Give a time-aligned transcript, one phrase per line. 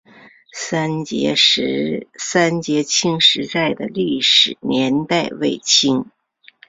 [0.51, 1.35] 三捷
[2.83, 6.07] 青石寨的历史年代为清。